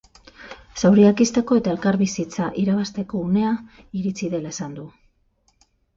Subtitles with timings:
[0.83, 3.53] Zauriak ixteko eta elkarbizitza irabazteko unea
[4.01, 4.87] iritsi dela esan du.